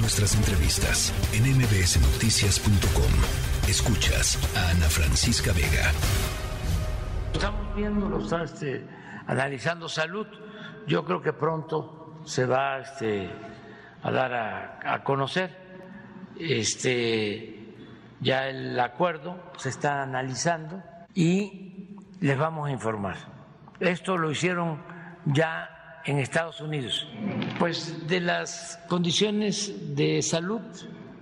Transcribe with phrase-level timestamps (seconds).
[0.00, 3.68] Nuestras entrevistas en mbsnoticias.com.
[3.68, 5.90] Escuchas a Ana Francisca Vega.
[7.32, 8.84] Estamos viendo, lo está este,
[9.26, 10.26] analizando salud.
[10.86, 13.30] Yo creo que pronto se va este,
[14.02, 15.56] a dar a, a conocer
[16.38, 17.74] este,
[18.20, 20.82] ya el acuerdo, se está analizando
[21.14, 23.16] y les vamos a informar.
[23.80, 24.80] Esto lo hicieron
[25.24, 25.77] ya
[26.08, 27.06] en Estados Unidos.
[27.58, 30.62] Pues de las condiciones de salud,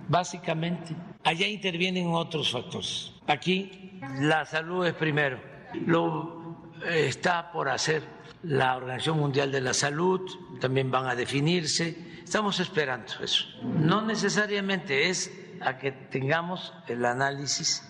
[0.07, 3.11] básicamente, allá intervienen otros factores.
[3.27, 5.39] Aquí la salud es primero.
[5.85, 8.01] Lo está por hacer
[8.43, 10.21] la Organización Mundial de la Salud,
[10.61, 12.21] también van a definirse.
[12.23, 13.43] Estamos esperando eso.
[13.63, 15.29] No necesariamente es
[15.59, 17.83] a que tengamos el análisis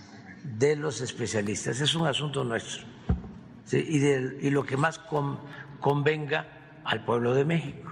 [0.43, 2.87] de los especialistas, es un asunto nuestro.
[3.71, 4.99] y, de, y lo que más
[5.79, 6.56] convenga
[6.87, 7.91] al pueblo de México.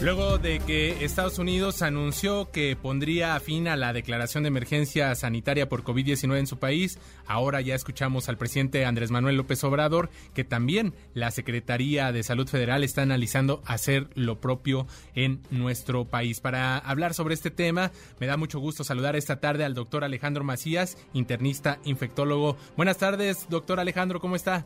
[0.00, 5.68] Luego de que Estados Unidos anunció que pondría fin a la declaración de emergencia sanitaria
[5.68, 10.44] por COVID-19 en su país, ahora ya escuchamos al presidente Andrés Manuel López Obrador que
[10.44, 14.86] también la Secretaría de Salud Federal está analizando hacer lo propio
[15.16, 16.38] en nuestro país.
[16.38, 20.44] Para hablar sobre este tema, me da mucho gusto saludar esta tarde al doctor Alejandro
[20.44, 22.56] Macías, internista infectólogo.
[22.76, 24.64] Buenas tardes, doctor Alejandro, ¿cómo está?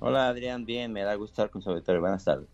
[0.00, 2.00] Hola Adrián, bien, me da gusto estar con su auditorio.
[2.00, 2.48] Buenas tardes.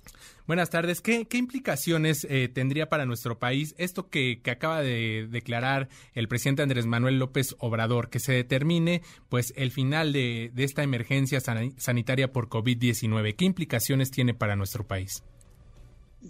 [0.46, 1.00] Buenas tardes.
[1.02, 6.86] ¿Qué, implicaciones eh, tendría para nuestro país esto que, acaba de declarar el presidente Andrés
[6.86, 13.36] Manuel López Obrador, que se determine pues el final de, esta emergencia sanitaria por COVID-19?
[13.36, 15.22] ¿Qué implicaciones tiene para nuestro país?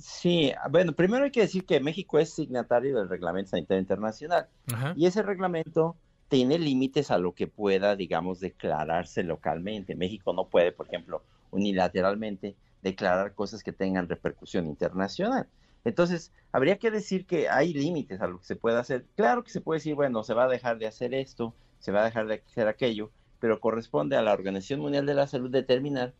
[0.01, 4.49] Sí, bueno, primero hay que decir que México es signatario del Reglamento Sanitario Internacional
[4.97, 5.95] y ese reglamento
[6.29, 9.95] tiene límites a lo que pueda, digamos, declararse localmente.
[9.95, 15.49] México no puede, por ejemplo, unilateralmente declarar cosas que tengan repercusión internacional.
[15.85, 19.05] Entonces, habría que decir que hay límites a lo que se puede hacer.
[19.17, 22.03] Claro que se puede decir, bueno, se va a dejar de hacer esto, se va
[22.03, 26.15] a dejar de hacer aquello, pero corresponde a la Organización Mundial de la Salud determinar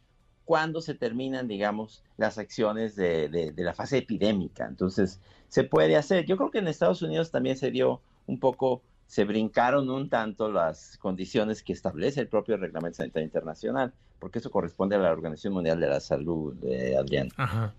[0.45, 4.67] cuándo se terminan, digamos, las acciones de, de, de, la fase epidémica.
[4.67, 6.27] Entonces, se puede hacer.
[6.27, 10.51] Yo creo que en Estados Unidos también se dio un poco se brincaron un tanto
[10.51, 15.55] las condiciones que establece el propio Reglamento Sanitario Internacional, porque eso corresponde a la Organización
[15.55, 17.29] Mundial de la Salud, eh, Adrián.
[17.37, 17.75] Ajá.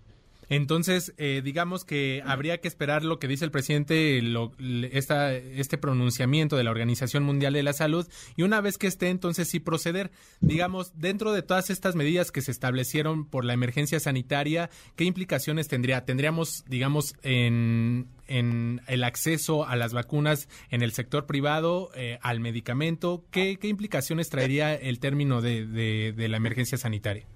[0.48, 4.52] Entonces, eh, digamos que habría que esperar lo que dice el presidente, lo,
[4.92, 9.08] esta, este pronunciamiento de la Organización Mundial de la Salud, y una vez que esté,
[9.08, 10.10] entonces sí proceder.
[10.40, 15.68] Digamos, dentro de todas estas medidas que se establecieron por la emergencia sanitaria, ¿qué implicaciones
[15.68, 16.04] tendría?
[16.04, 22.40] ¿Tendríamos, digamos, en, en el acceso a las vacunas en el sector privado, eh, al
[22.40, 23.24] medicamento?
[23.30, 27.26] ¿Qué, ¿Qué, implicaciones traería el término de, de, de la emergencia sanitaria?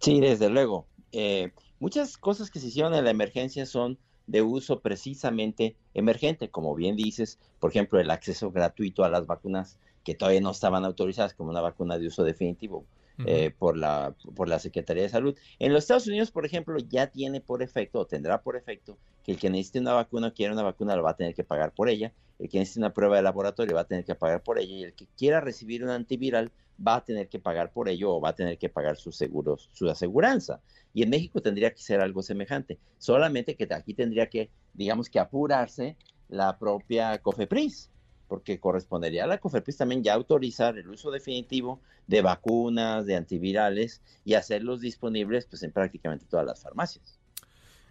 [0.00, 0.86] Sí, desde luego.
[1.12, 3.98] Eh, Muchas cosas que se hicieron en la emergencia son
[4.28, 9.80] de uso precisamente emergente, como bien dices, por ejemplo, el acceso gratuito a las vacunas
[10.04, 12.84] que todavía no estaban autorizadas como una vacuna de uso definitivo
[13.26, 15.36] eh, por, la, por la Secretaría de Salud.
[15.58, 19.32] En los Estados Unidos, por ejemplo, ya tiene por efecto o tendrá por efecto que
[19.32, 21.72] el que necesite una vacuna o quiera una vacuna lo va a tener que pagar
[21.72, 24.60] por ella, el que necesite una prueba de laboratorio va a tener que pagar por
[24.60, 24.72] ella.
[24.72, 26.52] Y el que quiera recibir un antiviral
[26.86, 29.70] va a tener que pagar por ello o va a tener que pagar sus seguros,
[29.72, 30.60] su aseguranza.
[30.94, 35.18] Y en México tendría que ser algo semejante, solamente que aquí tendría que, digamos que
[35.18, 35.96] apurarse
[36.28, 37.90] la propia COFEPRIS,
[38.28, 44.02] porque correspondería a la COFEPRIS también ya autorizar el uso definitivo de vacunas, de antivirales
[44.24, 47.18] y hacerlos disponibles pues en prácticamente todas las farmacias.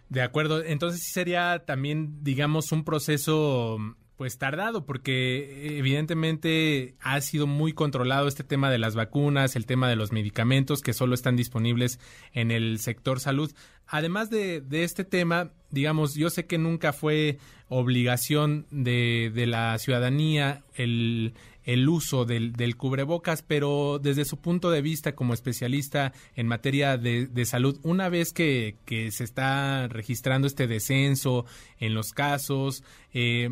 [0.08, 3.78] De acuerdo, entonces sí sería también, digamos, un proceso
[4.22, 9.88] pues tardado, porque evidentemente ha sido muy controlado este tema de las vacunas, el tema
[9.88, 11.98] de los medicamentos que solo están disponibles
[12.32, 13.52] en el sector salud.
[13.88, 17.38] Además de, este tema, digamos, yo sé que nunca fue
[17.68, 21.34] obligación de, de la ciudadanía el,
[21.64, 26.96] el uso del, del, cubrebocas, pero desde su punto de vista como especialista en materia
[26.96, 31.44] de, de salud, una vez que, que, se está registrando este descenso
[31.80, 33.50] en los casos, eh,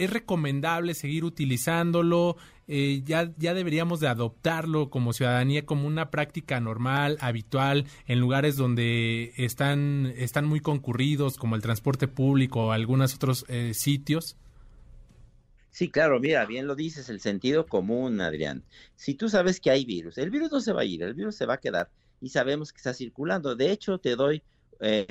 [0.00, 2.36] es recomendable seguir utilizándolo,
[2.68, 8.56] eh, ya, ya deberíamos de adoptarlo como ciudadanía como una práctica normal, habitual, en lugares
[8.56, 14.36] donde están, están muy concurridos, como el transporte público o algunos otros eh, sitios.
[15.70, 18.64] Sí, claro, mira, bien lo dices, el sentido común, Adrián.
[18.96, 21.36] Si tú sabes que hay virus, el virus no se va a ir, el virus
[21.36, 23.54] se va a quedar y sabemos que está circulando.
[23.54, 24.42] De hecho, te doy
[24.80, 25.06] eh,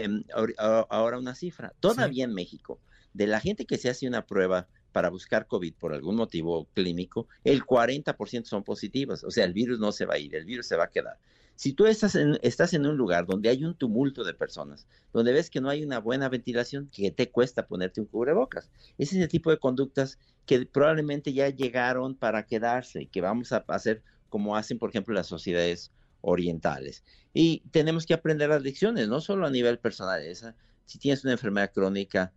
[0.57, 1.73] ahora una cifra.
[1.79, 2.79] Todavía en México,
[3.13, 7.27] de la gente que se hace una prueba para buscar COVID por algún motivo clínico,
[7.43, 9.23] el 40% son positivas.
[9.23, 11.17] O sea, el virus no se va a ir, el virus se va a quedar.
[11.55, 15.33] Si tú estás en, estás en un lugar donde hay un tumulto de personas, donde
[15.33, 18.71] ves que no hay una buena ventilación, que te cuesta ponerte un cubrebocas.
[18.97, 23.65] Ese es el tipo de conductas que probablemente ya llegaron para quedarse que vamos a
[23.67, 25.91] hacer como hacen, por ejemplo, las sociedades
[26.21, 27.03] orientales.
[27.33, 30.23] Y tenemos que aprender las lecciones, no solo a nivel personal.
[30.23, 30.55] Esa,
[30.85, 32.31] si tienes una enfermedad crónica,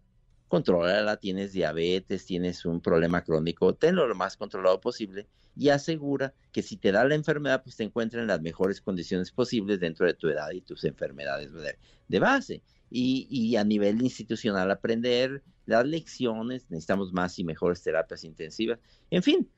[0.53, 5.27] controlala, tienes diabetes, tienes un problema crónico, tenlo lo más controlado posible
[5.57, 9.31] y asegura que si te da la enfermedad, pues te encuentren en las mejores condiciones
[9.33, 11.51] posibles dentro de tu edad y tus enfermedades
[12.07, 12.63] de, base.
[12.91, 18.79] Y, y, a nivel institucional aprender las lecciones, necesitamos más y mejores terapias intensivas.
[19.11, 19.49] En fin,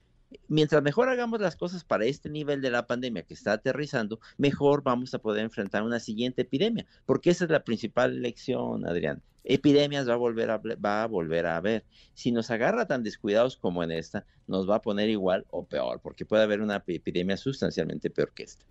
[0.48, 4.82] mientras mejor hagamos las cosas para este nivel de la pandemia que está aterrizando, mejor
[4.82, 10.08] vamos a poder enfrentar una siguiente epidemia, porque esa es la principal lección, Adrián epidemias
[10.08, 11.84] va a volver a, va a volver a haber.
[12.14, 16.00] Si nos agarra tan descuidados como en esta, nos va a poner igual o peor,
[16.00, 18.64] porque puede haber una epidemia sustancialmente peor que esta.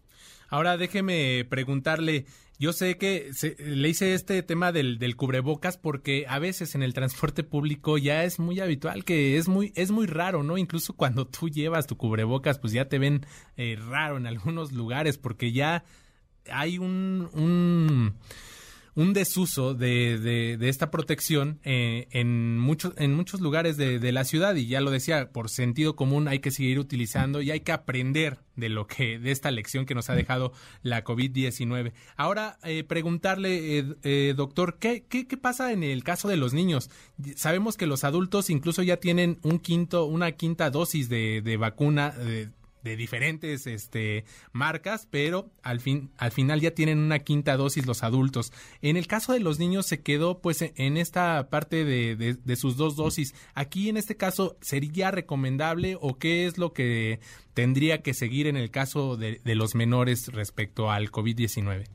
[0.49, 2.25] Ahora déjeme preguntarle,
[2.59, 6.93] yo sé que le hice este tema del, del, cubrebocas porque a veces en el
[6.93, 10.57] transporte público ya es muy habitual que es muy, es muy raro, ¿no?
[10.57, 13.25] Incluso cuando tú llevas tu cubrebocas, pues ya te ven
[13.57, 15.83] eh, raro en algunos lugares porque ya
[16.51, 18.15] hay un, un
[18.95, 24.55] un desuso de, de, esta protección eh, en, muchos, en muchos lugares de, la ciudad
[24.55, 28.37] y ya lo decía, por sentido común hay que seguir utilizando y hay que aprender
[28.55, 30.53] de lo que, de esta lección que nos ha dejado
[30.83, 31.93] la COVID-19.
[32.15, 36.91] Ahora, eh, preguntarle, eh, doctor, ¿qué, ¿qué, pasa en el caso de los niños?
[37.35, 42.13] Sabemos que los adultos incluso ya tienen un quinto, una quinta dosis de, de vacuna
[42.83, 48.03] de diferentes este, marcas, pero al, fin, al final ya tienen una quinta dosis los
[48.03, 48.51] adultos.
[48.81, 52.77] En el caso de los niños se quedó pues en esta parte de, de, sus
[52.77, 53.33] dos dosis.
[53.55, 57.19] Aquí en este caso, ¿sería recomendable o qué es lo que
[57.53, 61.85] tendría que seguir en el caso de, de los menores respecto al COVID-19?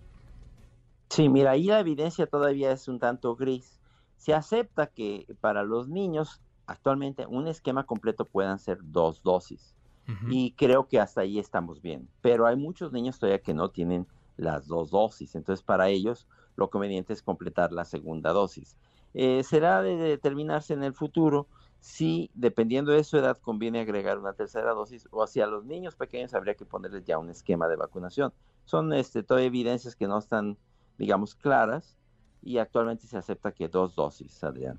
[1.11, 3.79] Sí, mira, ahí la evidencia todavía es un tanto gris.
[4.17, 9.78] Se acepta que para los niños actualmente un esquema completo puedan ser dos dosis
[10.31, 12.09] y creo que hasta ahí estamos bien.
[12.23, 14.07] Pero hay muchos niños todavía que no tienen
[14.37, 16.27] las dos dosis, entonces para ellos
[16.57, 18.77] lo conveniente es completar la segunda dosis.
[19.15, 21.47] Eh, será de determinarse en el futuro
[21.81, 26.35] si, dependiendo de su edad, conviene agregar una tercera dosis o hacia los niños pequeños
[26.35, 28.33] habría que ponerles ya un esquema de vacunación.
[28.65, 30.57] Son este, todas evidencias que no están,
[30.99, 31.97] digamos, claras
[32.43, 34.79] y actualmente se acepta que dos dosis, Adrián.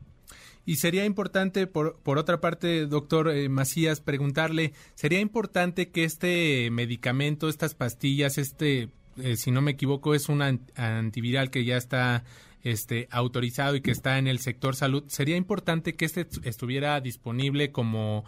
[0.66, 6.70] Y sería importante, por, por otra parte, doctor eh, Macías, preguntarle, ¿sería importante que este
[6.72, 12.24] medicamento, estas pastillas, este, eh, si no me equivoco, es un antiviral que ya está
[12.64, 17.72] este, autorizado y que está en el sector salud, sería importante que este estuviera disponible
[17.72, 18.26] como,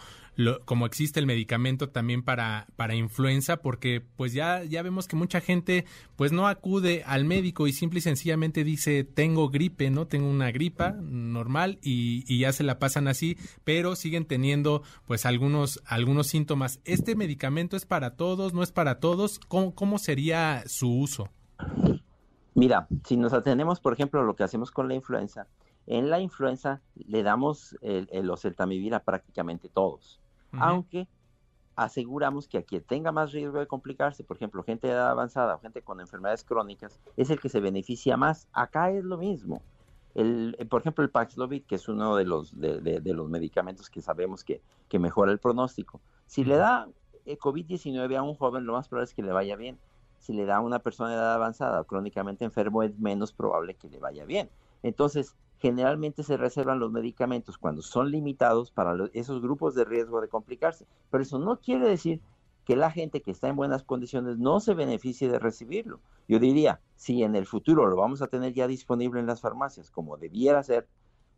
[0.65, 5.41] como existe el medicamento también para, para influenza, porque pues ya, ya vemos que mucha
[5.41, 5.85] gente
[6.15, 10.07] pues no acude al médico y simple y sencillamente dice tengo gripe, ¿no?
[10.07, 15.25] Tengo una gripa normal y, y ya se la pasan así, pero siguen teniendo pues
[15.25, 16.79] algunos, algunos síntomas.
[16.85, 18.53] ¿Este medicamento es para todos?
[18.53, 19.39] ¿No es para todos?
[19.47, 21.29] ¿Cómo, cómo sería su uso?
[22.53, 25.47] Mira, si nos atenemos, por ejemplo, a lo que hacemos con la influenza,
[25.87, 30.19] en la influenza le damos el, el oseltamivir a prácticamente todos,
[30.51, 31.07] aunque
[31.75, 35.55] aseguramos que a quien tenga más riesgo de complicarse, por ejemplo, gente de edad avanzada
[35.55, 38.47] o gente con enfermedades crónicas, es el que se beneficia más.
[38.51, 39.61] Acá es lo mismo.
[40.13, 44.01] El, eh, por ejemplo, el Paxlovid, que es uno de los, de, los medicamentos que
[44.01, 46.01] sabemos que, que, mejora el pronóstico.
[46.27, 46.89] Si le da
[47.25, 49.79] eh, COVID-19 a un joven, lo más probable es que le vaya bien
[50.21, 53.75] si le da a una persona de edad avanzada o crónicamente enfermo, es menos probable
[53.75, 54.49] que le vaya bien.
[54.83, 60.29] Entonces, generalmente se reservan los medicamentos cuando son limitados para esos grupos de riesgo de
[60.29, 60.87] complicarse.
[61.09, 62.21] Pero eso no quiere decir
[62.65, 65.99] que la gente que está en buenas condiciones no se beneficie de recibirlo.
[66.27, 69.89] Yo diría, si en el futuro lo vamos a tener ya disponible en las farmacias
[69.89, 70.87] como debiera ser,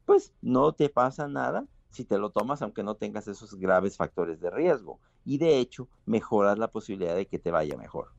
[0.05, 4.41] pues no te pasa nada si te lo tomas aunque no tengas esos graves factores
[4.41, 4.99] de riesgo.
[5.25, 8.09] Y de hecho, mejoras la posibilidad de que te vaya mejor.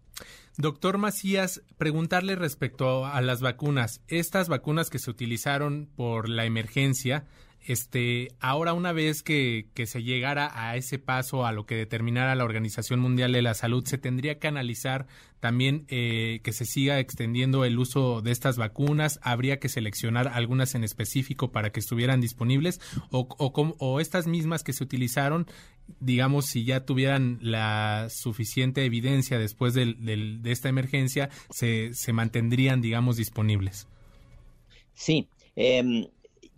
[0.57, 4.01] Doctor Macías, preguntarle respecto a las vacunas.
[4.09, 7.27] Estas vacunas que se utilizaron por la emergencia,
[7.67, 12.35] este, ahora una vez que, que, se llegara a ese paso, a lo que determinara
[12.35, 15.07] la Organización Mundial de la Salud, se tendría que analizar
[15.41, 19.19] también eh, que se siga extendiendo el uso de estas vacunas.
[19.23, 22.81] Habría que seleccionar algunas en específico para que estuvieran disponibles
[23.11, 25.47] o, o, estas mismas que se utilizaron,
[26.01, 32.13] digamos, si ya tuvieran la suficiente evidencia después del, del, de esta emergencia, se, se
[32.13, 33.89] mantendrían, digamos, disponibles.
[34.95, 35.29] Sí.
[35.57, 36.09] Eh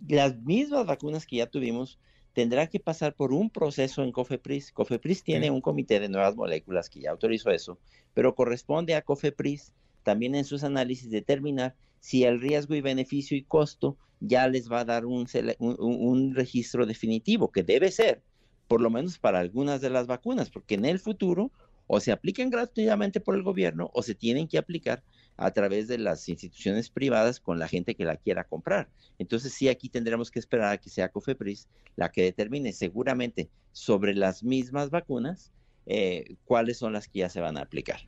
[0.07, 1.99] las mismas vacunas que ya tuvimos
[2.33, 4.71] tendrá que pasar por un proceso en COFEPRIS.
[4.71, 7.79] COFEPRIS tiene un comité de nuevas moléculas que ya autorizó eso,
[8.13, 9.73] pero corresponde a COFEPRIS
[10.03, 14.81] también en sus análisis determinar si el riesgo y beneficio y costo ya les va
[14.81, 15.27] a dar un,
[15.59, 18.21] un, registro definitivo, que debe ser,
[18.67, 21.51] por lo menos para algunas de las vacunas, porque en el futuro
[21.87, 25.03] o se aplican gratuitamente por el gobierno o se tienen que aplicar
[25.37, 28.89] a través de las instituciones privadas con la gente que la quiera comprar.
[29.19, 34.15] Entonces sí, aquí tendremos que esperar a que sea COFEPRIS la que determine seguramente sobre
[34.15, 35.51] las mismas vacunas
[35.85, 38.01] eh, cuáles son las que ya se van a aplicar.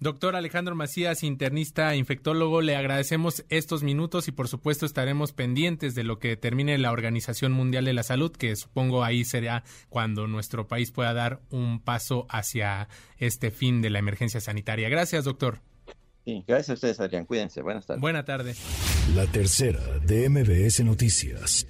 [0.00, 6.04] Doctor Alejandro Macías, internista infectólogo, le agradecemos estos minutos y por supuesto estaremos pendientes de
[6.04, 10.68] lo que determine la Organización Mundial de la Salud, que supongo ahí será cuando nuestro
[10.68, 14.88] país pueda dar un paso hacia este fin de la emergencia sanitaria.
[14.88, 15.62] Gracias, doctor.
[16.28, 17.24] Sí, gracias a ustedes, Adrián.
[17.24, 17.62] Cuídense.
[17.62, 18.02] Buenas tardes.
[18.02, 18.58] Buenas tardes.
[19.14, 21.66] La tercera de MBS Noticias.